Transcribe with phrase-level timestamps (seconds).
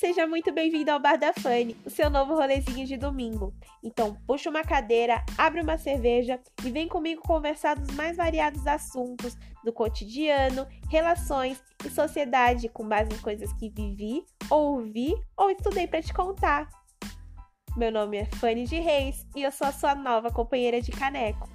[0.00, 3.52] seja muito bem-vindo ao Bar da Fanny, o seu novo rolezinho de domingo.
[3.84, 9.36] Então, puxa uma cadeira, abre uma cerveja e vem comigo conversar dos mais variados assuntos
[9.62, 16.00] do cotidiano, relações e sociedade com base em coisas que vivi, ouvi ou estudei para
[16.00, 16.66] te contar.
[17.76, 21.46] Meu nome é Fanny de Reis e eu sou a sua nova companheira de caneco.